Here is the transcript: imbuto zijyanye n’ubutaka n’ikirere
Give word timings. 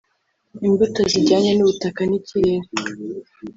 imbuto 0.67 0.99
zijyanye 1.11 1.51
n’ubutaka 1.53 2.01
n’ikirere 2.09 2.67